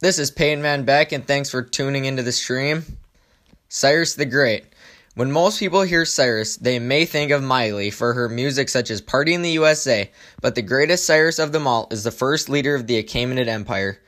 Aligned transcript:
This 0.00 0.20
is 0.20 0.30
Peyton 0.30 0.62
Van 0.62 0.84
Beck, 0.84 1.10
and 1.10 1.26
thanks 1.26 1.50
for 1.50 1.60
tuning 1.60 2.04
into 2.04 2.22
the 2.22 2.30
stream. 2.30 2.84
Cyrus 3.68 4.14
the 4.14 4.26
Great. 4.26 4.64
When 5.16 5.32
most 5.32 5.58
people 5.58 5.82
hear 5.82 6.04
Cyrus, 6.04 6.56
they 6.56 6.78
may 6.78 7.04
think 7.04 7.32
of 7.32 7.42
Miley 7.42 7.90
for 7.90 8.12
her 8.12 8.28
music 8.28 8.68
such 8.68 8.92
as 8.92 9.00
Party 9.00 9.34
in 9.34 9.42
the 9.42 9.50
USA, 9.50 10.08
but 10.40 10.54
the 10.54 10.62
greatest 10.62 11.04
Cyrus 11.04 11.40
of 11.40 11.50
them 11.50 11.66
all 11.66 11.88
is 11.90 12.04
the 12.04 12.12
first 12.12 12.48
leader 12.48 12.76
of 12.76 12.86
the 12.86 13.02
Achaemenid 13.02 13.48
Empire. 13.48 13.98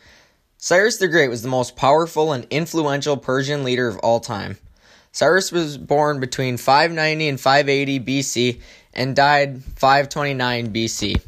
Cyrus 0.59 0.99
the 0.99 1.09
Great 1.09 1.29
was 1.29 1.43
the 1.43 1.49
most 1.49 1.75
powerful 1.75 2.33
and 2.33 2.47
influential 2.51 3.17
Persian 3.17 3.65
leader 3.65 3.89
of 3.89 3.99
all 3.99 4.21
time. 4.21 4.59
Cyrus 5.11 5.51
was 5.51 5.77
born 5.77 6.21
between 6.21 6.57
590 6.57 7.29
and 7.29 7.41
580 7.41 7.99
BC 7.99 8.61
and 8.95 9.17
died 9.17 9.61
529 9.65 10.73
BC. 10.73 11.21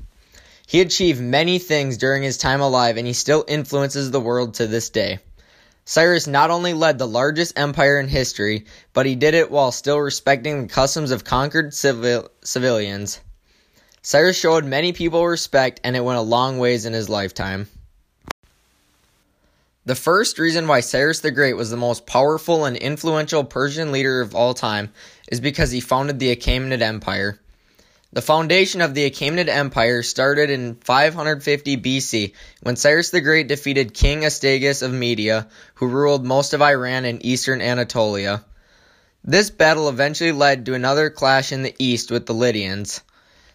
He 0.72 0.80
achieved 0.80 1.20
many 1.20 1.58
things 1.58 1.98
during 1.98 2.22
his 2.22 2.38
time 2.38 2.62
alive 2.62 2.96
and 2.96 3.06
he 3.06 3.12
still 3.12 3.44
influences 3.46 4.10
the 4.10 4.22
world 4.22 4.54
to 4.54 4.66
this 4.66 4.88
day. 4.88 5.18
Cyrus 5.84 6.26
not 6.26 6.50
only 6.50 6.72
led 6.72 6.96
the 6.96 7.06
largest 7.06 7.58
empire 7.58 8.00
in 8.00 8.08
history, 8.08 8.64
but 8.94 9.04
he 9.04 9.14
did 9.14 9.34
it 9.34 9.50
while 9.50 9.70
still 9.70 9.98
respecting 9.98 10.62
the 10.62 10.72
customs 10.72 11.10
of 11.10 11.24
conquered 11.24 11.74
civil- 11.74 12.30
civilians. 12.42 13.20
Cyrus 14.00 14.38
showed 14.38 14.64
many 14.64 14.94
people 14.94 15.26
respect 15.26 15.78
and 15.84 15.94
it 15.94 16.02
went 16.02 16.18
a 16.18 16.22
long 16.22 16.56
ways 16.56 16.86
in 16.86 16.94
his 16.94 17.10
lifetime. 17.10 17.68
The 19.84 19.94
first 19.94 20.38
reason 20.38 20.66
why 20.68 20.80
Cyrus 20.80 21.20
the 21.20 21.30
Great 21.30 21.52
was 21.52 21.68
the 21.68 21.76
most 21.76 22.06
powerful 22.06 22.64
and 22.64 22.78
influential 22.78 23.44
Persian 23.44 23.92
leader 23.92 24.22
of 24.22 24.34
all 24.34 24.54
time 24.54 24.90
is 25.30 25.38
because 25.38 25.70
he 25.70 25.80
founded 25.80 26.18
the 26.18 26.34
Achaemenid 26.34 26.80
Empire. 26.80 27.38
The 28.14 28.20
foundation 28.20 28.82
of 28.82 28.92
the 28.92 29.10
Achaemenid 29.10 29.48
Empire 29.48 30.02
started 30.02 30.50
in 30.50 30.74
550 30.74 31.78
BC 31.78 32.34
when 32.60 32.76
Cyrus 32.76 33.08
the 33.08 33.22
Great 33.22 33.48
defeated 33.48 33.94
King 33.94 34.20
Astyages 34.20 34.82
of 34.82 34.92
Media, 34.92 35.48
who 35.76 35.86
ruled 35.86 36.26
most 36.26 36.52
of 36.52 36.60
Iran 36.60 37.06
and 37.06 37.24
eastern 37.24 37.62
Anatolia. 37.62 38.44
This 39.24 39.48
battle 39.48 39.88
eventually 39.88 40.32
led 40.32 40.66
to 40.66 40.74
another 40.74 41.08
clash 41.08 41.52
in 41.52 41.62
the 41.62 41.74
east 41.78 42.10
with 42.10 42.26
the 42.26 42.34
Lydians. 42.34 43.00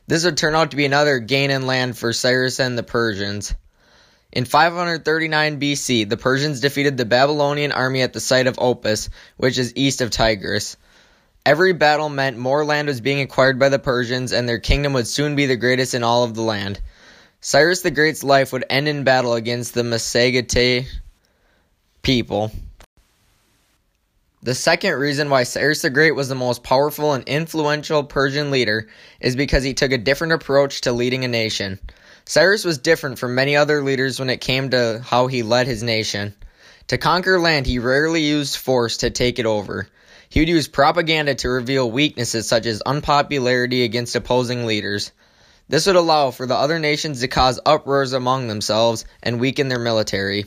This 0.08 0.26
would 0.26 0.38
turn 0.38 0.56
out 0.56 0.72
to 0.72 0.78
be 0.78 0.86
another 0.86 1.20
gain 1.20 1.52
in 1.52 1.68
land 1.68 1.96
for 1.96 2.12
Cyrus 2.12 2.60
and 2.60 2.76
the 2.76 2.82
Persians. 2.82 3.54
In 4.32 4.46
539 4.46 5.60
BC, 5.60 6.10
the 6.10 6.18
Persians 6.18 6.62
defeated 6.62 6.98
the 6.98 7.06
Babylonian 7.06 7.72
army 7.72 8.02
at 8.02 8.14
the 8.14 8.20
site 8.20 8.48
of 8.48 8.56
Opis, 8.56 9.10
which 9.36 9.60
is 9.60 9.74
east 9.76 10.02
of 10.02 10.10
Tigris. 10.10 10.78
Every 11.48 11.72
battle 11.72 12.10
meant 12.10 12.38
more 12.38 12.66
land 12.66 12.90
was 12.90 13.00
being 13.00 13.22
acquired 13.22 13.58
by 13.58 13.70
the 13.70 13.80
Persians, 13.80 14.34
and 14.34 14.50
their 14.50 14.60
kingdom 14.60 14.92
would 14.92 15.08
soon 15.08 15.38
be 15.38 15.46
the 15.46 15.56
greatest 15.56 15.94
in 15.94 16.04
all 16.04 16.26
of 16.26 16.34
the 16.34 16.42
land. 16.42 16.82
Cyrus 17.40 17.80
the 17.80 17.90
Great's 17.90 18.22
life 18.22 18.52
would 18.52 18.66
end 18.70 18.90
in 18.90 19.06
battle 19.06 19.34
against 19.34 19.74
the 19.74 19.84
Massagetae 19.84 20.86
people. 22.02 22.52
The 24.44 24.56
second 24.56 24.96
reason 24.96 25.30
why 25.30 25.44
Cyrus 25.44 25.84
the 25.84 25.90
Great 25.90 26.18
was 26.18 26.28
the 26.28 26.36
most 26.36 26.64
powerful 26.64 27.14
and 27.14 27.24
influential 27.24 28.04
Persian 28.04 28.52
leader 28.52 28.90
is 29.22 29.38
because 29.38 29.64
he 29.64 29.74
took 29.74 29.94
a 29.94 29.98
different 29.98 30.34
approach 30.34 30.82
to 30.82 30.92
leading 30.92 31.24
a 31.24 31.30
nation. 31.30 31.80
Cyrus 32.26 32.66
was 32.66 32.78
different 32.78 33.20
from 33.20 33.36
many 33.36 33.56
other 33.56 33.82
leaders 33.82 34.20
when 34.20 34.30
it 34.30 34.42
came 34.42 34.72
to 34.72 35.02
how 35.02 35.28
he 35.28 35.44
led 35.44 35.66
his 35.66 35.82
nation. 35.82 36.36
To 36.88 36.98
conquer 36.98 37.38
land, 37.38 37.66
he 37.66 37.80
rarely 37.80 38.22
used 38.22 38.56
force 38.56 38.98
to 38.98 39.10
take 39.10 39.40
it 39.40 39.46
over. 39.46 39.90
He 40.30 40.40
would 40.40 40.48
use 40.48 40.70
propaganda 40.70 41.36
to 41.36 41.50
reveal 41.50 41.92
weaknesses 41.92 42.48
such 42.48 42.66
as 42.66 42.82
unpopularity 42.82 43.84
against 43.84 44.16
opposing 44.16 44.66
leaders. 44.66 45.12
This 45.68 45.86
would 45.86 45.98
allow 45.98 46.32
for 46.32 46.46
the 46.46 46.56
other 46.56 46.80
nations 46.80 47.20
to 47.20 47.28
cause 47.28 47.60
uproars 47.66 48.14
among 48.14 48.48
themselves 48.48 49.04
and 49.22 49.40
weaken 49.40 49.68
their 49.68 49.80
military. 49.80 50.46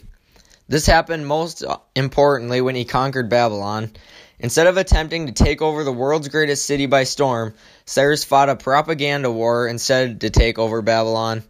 This 0.66 0.86
happened 0.86 1.26
most 1.26 1.62
importantly 1.94 2.62
when 2.62 2.74
he 2.74 2.86
conquered 2.86 3.28
Babylon. 3.28 3.90
Instead 4.38 4.66
of 4.66 4.78
attempting 4.78 5.26
to 5.26 5.32
take 5.32 5.60
over 5.60 5.84
the 5.84 5.92
world's 5.92 6.28
greatest 6.28 6.64
city 6.64 6.86
by 6.86 7.04
storm, 7.04 7.52
Cyrus 7.84 8.24
fought 8.24 8.48
a 8.48 8.56
propaganda 8.56 9.30
war 9.30 9.68
instead 9.68 10.22
to 10.22 10.30
take 10.30 10.58
over 10.58 10.80
Babylon. 10.80 11.42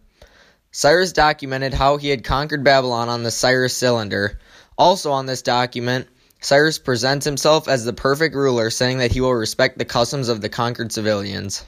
Cyrus 0.71 1.13
documented 1.13 1.73
how 1.73 1.95
he 1.95 2.09
had 2.09 2.25
conquered 2.25 2.65
Babylon 2.65 3.07
on 3.07 3.23
the 3.23 3.31
Cyrus 3.31 3.77
cylinder. 3.77 4.37
Also 4.81 5.11
on 5.11 5.27
this 5.27 5.43
document, 5.43 6.07
Cyrus 6.39 6.79
presents 6.79 7.23
himself 7.23 7.67
as 7.67 7.85
the 7.85 7.93
perfect 7.93 8.33
ruler, 8.33 8.71
saying 8.71 8.97
that 8.97 9.11
he 9.11 9.21
will 9.21 9.35
respect 9.35 9.77
the 9.77 9.85
customs 9.85 10.27
of 10.27 10.41
the 10.41 10.49
conquered 10.49 10.91
civilians. 10.91 11.63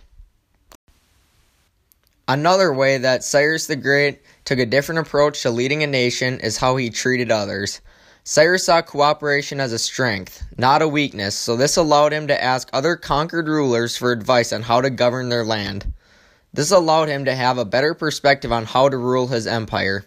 Another 2.28 2.74
way 2.74 2.98
that 2.98 3.24
Cyrus 3.24 3.68
the 3.68 3.76
Great 3.76 4.24
took 4.46 4.58
a 4.58 4.66
different 4.66 5.06
approach 5.06 5.44
to 5.44 5.52
leading 5.52 5.84
a 5.84 5.88
nation 5.88 6.40
is 6.40 6.58
how 6.58 6.76
he 6.76 6.90
treated 6.90 7.30
others. 7.30 7.82
Cyrus 8.24 8.66
saw 8.66 8.82
cooperation 8.82 9.60
as 9.60 9.74
a 9.74 9.78
strength, 9.78 10.42
not 10.58 10.82
a 10.82 10.88
weakness, 10.88 11.36
so 11.36 11.56
this 11.56 11.78
allowed 11.78 12.14
him 12.14 12.26
to 12.30 12.44
ask 12.44 12.68
other 12.74 12.96
conquered 12.96 13.48
rulers 13.48 13.96
for 13.96 14.12
advice 14.12 14.52
on 14.52 14.64
how 14.64 14.82
to 14.82 14.90
govern 14.90 15.30
their 15.30 15.46
land. 15.46 15.94
This 16.52 16.72
allowed 16.72 17.10
him 17.10 17.26
to 17.26 17.36
have 17.36 17.60
a 17.60 17.64
better 17.64 17.94
perspective 17.94 18.52
on 18.52 18.66
how 18.66 18.90
to 18.90 18.98
rule 18.98 19.28
his 19.28 19.46
empire. 19.46 20.04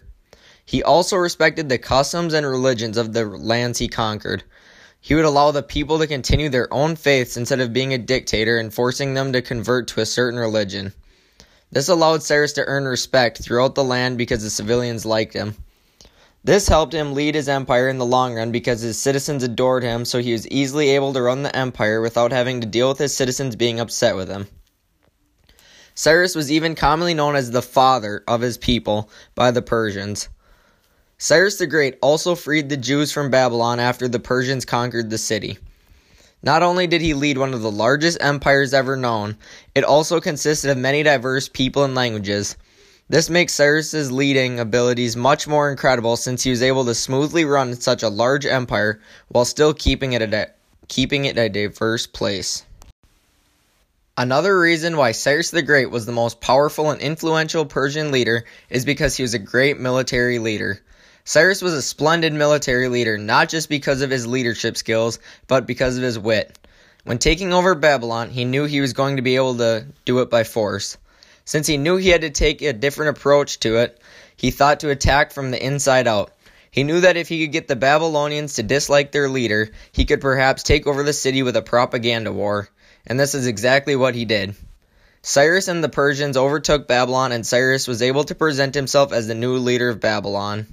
He 0.67 0.83
also 0.83 1.15
respected 1.15 1.69
the 1.69 1.77
customs 1.77 2.33
and 2.33 2.45
religions 2.45 2.97
of 2.97 3.13
the 3.13 3.23
lands 3.23 3.79
he 3.79 3.87
conquered. 3.87 4.43
He 4.99 5.15
would 5.15 5.23
allow 5.23 5.51
the 5.51 5.63
people 5.63 5.97
to 5.97 6.07
continue 6.07 6.49
their 6.49 6.71
own 6.73 6.97
faiths 6.97 7.37
instead 7.37 7.61
of 7.61 7.71
being 7.71 7.93
a 7.93 7.97
dictator 7.97 8.57
and 8.57 8.73
forcing 8.73 9.13
them 9.13 9.31
to 9.31 9.41
convert 9.41 9.87
to 9.87 10.01
a 10.01 10.05
certain 10.05 10.37
religion. 10.37 10.91
This 11.71 11.87
allowed 11.87 12.21
Cyrus 12.21 12.51
to 12.53 12.65
earn 12.65 12.83
respect 12.83 13.37
throughout 13.37 13.75
the 13.75 13.83
land 13.85 14.17
because 14.17 14.43
the 14.43 14.49
civilians 14.49 15.05
liked 15.05 15.33
him. 15.33 15.55
This 16.43 16.67
helped 16.67 16.93
him 16.93 17.13
lead 17.13 17.35
his 17.35 17.47
empire 17.47 17.87
in 17.87 17.97
the 17.97 18.05
long 18.05 18.35
run 18.35 18.51
because 18.51 18.81
his 18.81 19.01
citizens 19.01 19.43
adored 19.43 19.83
him, 19.83 20.03
so 20.03 20.19
he 20.19 20.33
was 20.33 20.49
easily 20.49 20.89
able 20.89 21.13
to 21.13 21.21
run 21.21 21.43
the 21.43 21.55
empire 21.55 22.01
without 22.01 22.33
having 22.33 22.59
to 22.59 22.67
deal 22.67 22.89
with 22.89 22.97
his 22.97 23.15
citizens 23.15 23.55
being 23.55 23.79
upset 23.79 24.17
with 24.17 24.27
him. 24.27 24.47
Cyrus 25.95 26.35
was 26.35 26.51
even 26.51 26.75
commonly 26.75 27.13
known 27.13 27.37
as 27.37 27.51
the 27.51 27.61
father 27.61 28.21
of 28.27 28.41
his 28.41 28.57
people 28.57 29.09
by 29.33 29.51
the 29.51 29.61
Persians. 29.61 30.27
Cyrus 31.19 31.57
the 31.57 31.65
Great 31.65 31.97
also 31.99 32.35
freed 32.35 32.69
the 32.69 32.77
Jews 32.77 33.11
from 33.11 33.31
Babylon 33.31 33.79
after 33.79 34.07
the 34.07 34.19
Persians 34.19 34.65
conquered 34.65 35.09
the 35.09 35.17
city. 35.17 35.57
Not 36.43 36.61
only 36.61 36.85
did 36.85 37.01
he 37.01 37.15
lead 37.15 37.39
one 37.39 37.55
of 37.55 37.63
the 37.63 37.71
largest 37.71 38.19
empires 38.21 38.71
ever 38.71 38.95
known, 38.95 39.35
it 39.73 39.83
also 39.83 40.21
consisted 40.21 40.69
of 40.69 40.77
many 40.77 41.01
diverse 41.01 41.49
people 41.49 41.83
and 41.83 41.95
languages. 41.95 42.55
This 43.09 43.31
makes 43.31 43.53
Cyrus's 43.53 44.11
leading 44.11 44.59
abilities 44.59 45.15
much 45.15 45.47
more 45.47 45.71
incredible 45.71 46.17
since 46.17 46.43
he 46.43 46.51
was 46.51 46.61
able 46.61 46.85
to 46.85 46.93
smoothly 46.93 47.45
run 47.45 47.73
such 47.73 48.03
a 48.03 48.09
large 48.09 48.45
empire 48.45 49.01
while 49.29 49.45
still 49.45 49.73
keeping 49.73 50.13
it 50.13 50.21
a, 50.21 50.51
keeping 50.87 51.25
it 51.25 51.39
a 51.39 51.49
diverse 51.49 52.05
place. 52.05 52.63
Another 54.15 54.59
reason 54.59 54.97
why 54.97 55.13
Cyrus 55.13 55.49
the 55.49 55.63
Great 55.63 55.89
was 55.89 56.05
the 56.05 56.11
most 56.11 56.41
powerful 56.41 56.91
and 56.91 57.01
influential 57.01 57.65
Persian 57.65 58.11
leader 58.11 58.45
is 58.69 58.85
because 58.85 59.17
he 59.17 59.23
was 59.23 59.33
a 59.33 59.39
great 59.39 59.79
military 59.79 60.37
leader. 60.37 60.79
Cyrus 61.27 61.61
was 61.61 61.73
a 61.73 61.81
splendid 61.81 62.31
military 62.31 62.87
leader 62.87 63.17
not 63.17 63.49
just 63.49 63.67
because 63.67 64.01
of 64.01 64.09
his 64.09 64.25
leadership 64.25 64.77
skills, 64.77 65.19
but 65.45 65.67
because 65.67 65.97
of 65.97 66.03
his 66.03 66.17
wit. 66.17 66.57
When 67.03 67.17
taking 67.17 67.51
over 67.51 67.75
Babylon, 67.75 68.29
he 68.29 68.45
knew 68.45 68.63
he 68.63 68.79
was 68.79 68.93
going 68.93 69.17
to 69.17 69.21
be 69.21 69.35
able 69.35 69.57
to 69.57 69.87
do 70.05 70.19
it 70.19 70.29
by 70.29 70.45
force. 70.45 70.97
Since 71.43 71.67
he 71.67 71.75
knew 71.75 71.97
he 71.97 72.07
had 72.07 72.21
to 72.21 72.29
take 72.29 72.61
a 72.61 72.71
different 72.71 73.17
approach 73.17 73.59
to 73.59 73.79
it, 73.79 73.99
he 74.37 74.51
thought 74.51 74.79
to 74.79 74.89
attack 74.89 75.33
from 75.33 75.51
the 75.51 75.61
inside 75.61 76.07
out. 76.07 76.31
He 76.71 76.85
knew 76.85 77.01
that 77.01 77.17
if 77.17 77.27
he 77.27 77.43
could 77.43 77.51
get 77.51 77.67
the 77.67 77.75
Babylonians 77.75 78.53
to 78.53 78.63
dislike 78.63 79.11
their 79.11 79.27
leader, 79.27 79.71
he 79.91 80.05
could 80.05 80.21
perhaps 80.21 80.63
take 80.63 80.87
over 80.87 81.03
the 81.03 81.11
city 81.11 81.43
with 81.43 81.57
a 81.57 81.61
propaganda 81.61 82.31
war. 82.31 82.69
And 83.05 83.19
this 83.19 83.35
is 83.35 83.47
exactly 83.47 83.97
what 83.97 84.15
he 84.15 84.23
did. 84.23 84.55
Cyrus 85.23 85.67
and 85.67 85.83
the 85.83 85.89
Persians 85.89 86.37
overtook 86.37 86.87
Babylon, 86.87 87.33
and 87.33 87.45
Cyrus 87.45 87.85
was 87.85 88.01
able 88.01 88.23
to 88.23 88.33
present 88.33 88.75
himself 88.75 89.11
as 89.11 89.27
the 89.27 89.35
new 89.35 89.57
leader 89.57 89.89
of 89.89 89.99
Babylon. 89.99 90.67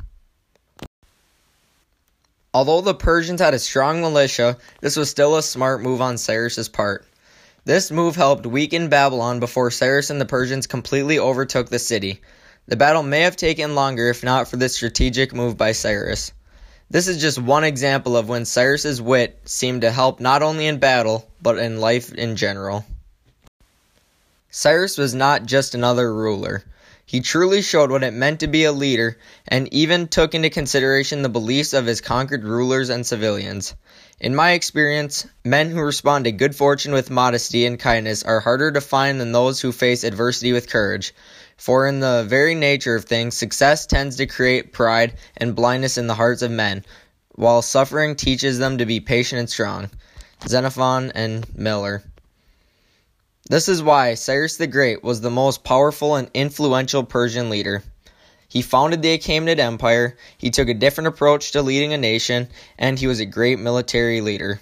Although 2.55 2.83
the 2.83 2.95
Persians 2.95 3.41
had 3.41 3.53
a 3.53 3.59
strong 3.59 4.01
militia, 4.01 4.57
this 4.81 4.95
was 4.95 5.11
still 5.11 5.37
a 5.37 5.43
smart 5.43 5.83
move 5.83 6.01
on 6.01 6.17
Cyrus's 6.17 6.69
part. 6.69 7.05
This 7.65 7.91
move 7.91 8.15
helped 8.15 8.47
weaken 8.47 8.89
Babylon 8.89 9.41
before 9.41 9.73
Cyrus 9.73 10.09
and 10.09 10.21
the 10.21 10.25
Persians 10.25 10.69
completely 10.69 11.19
overtook 11.19 11.69
the 11.69 11.81
city. 11.81 12.21
The 12.69 12.77
battle 12.77 13.03
may 13.03 13.23
have 13.23 13.35
taken 13.35 13.75
longer 13.75 14.09
if 14.09 14.23
not 14.23 14.47
for 14.47 14.57
this 14.57 14.77
strategic 14.77 15.35
move 15.35 15.57
by 15.57 15.73
Cyrus. 15.73 16.31
This 16.89 17.09
is 17.09 17.21
just 17.21 17.41
one 17.41 17.65
example 17.65 18.17
of 18.17 18.29
when 18.29 18.45
Cyrus's 18.45 19.03
wit 19.03 19.41
seemed 19.47 19.81
to 19.81 19.91
help 19.91 20.21
not 20.21 20.43
only 20.43 20.69
in 20.69 20.79
battle, 20.79 21.29
but 21.43 21.59
in 21.59 21.81
life 21.81 22.15
in 22.15 22.37
general. 22.37 22.85
Cyrus 24.51 24.97
was 24.97 25.13
not 25.13 25.45
just 25.45 25.75
another 25.75 26.15
ruler. 26.15 26.63
He 27.07 27.21
truly 27.21 27.61
showed 27.61 27.91
what 27.91 28.03
it 28.03 28.15
meant 28.15 28.41
to 28.41 28.47
be 28.47 28.65
a 28.65 28.73
leader 28.73 29.19
and 29.47 29.73
even 29.73 30.09
took 30.09 30.35
into 30.35 30.49
consideration 30.49 31.23
the 31.23 31.29
beliefs 31.29 31.75
of 31.75 31.85
his 31.85 32.01
conquered 32.01 32.45
rulers 32.45 32.89
and 32.89 33.07
civilians. 33.07 33.75
In 34.21 34.35
my 34.35 34.53
experience, 34.53 35.27
men 35.45 35.71
who 35.71 35.83
respond 35.83 36.25
to 36.25 36.33
good 36.33 36.57
fortune 36.57 36.93
with 36.93 37.11
modesty 37.11 37.67
and 37.67 37.79
kindness 37.79 38.23
are 38.23 38.41
harder 38.41 38.73
to 38.73 38.81
find 38.81 39.21
than 39.21 39.33
those 39.33 39.61
who 39.61 39.71
face 39.71 40.03
adversity 40.03 40.53
with 40.53 40.71
courage. 40.71 41.15
For 41.59 41.87
in 41.87 42.01
the 42.01 42.25
very 42.27 42.55
nature 42.55 42.97
of 42.97 43.05
things, 43.05 43.37
success 43.37 43.85
tends 43.85 44.17
to 44.17 44.27
create 44.27 44.73
pride 44.73 45.19
and 45.37 45.55
blindness 45.55 45.99
in 45.99 46.07
the 46.07 46.15
hearts 46.15 46.41
of 46.41 46.51
men, 46.51 46.87
while 47.33 47.61
suffering 47.61 48.17
teaches 48.17 48.59
them 48.59 48.79
to 48.79 48.87
be 48.87 49.01
patient 49.01 49.41
and 49.41 49.51
strong. 49.51 49.91
Xenophon 50.49 51.13
and 51.15 51.47
Miller. 51.55 52.03
This 53.51 53.69
is 53.69 53.83
why 53.83 54.15
Cyrus 54.15 54.57
the 54.57 54.67
Great 54.67 55.05
was 55.05 55.21
the 55.21 55.31
most 55.31 55.65
powerful 55.65 56.17
and 56.17 56.31
influential 56.33 57.05
Persian 57.05 57.51
leader. 57.51 57.83
He 58.49 58.63
founded 58.63 59.03
the 59.03 59.19
Achaemenid 59.19 59.59
Empire, 59.59 60.17
he 60.39 60.49
took 60.49 60.71
a 60.71 60.75
different 60.75 61.09
approach 61.09 61.53
to 61.53 61.61
leading 61.61 61.93
a 61.93 61.99
nation, 61.99 62.49
and 62.79 62.99
he 62.99 63.07
was 63.07 63.21
a 63.21 63.27
great 63.27 63.59
military 63.59 64.23
leader. 64.23 64.61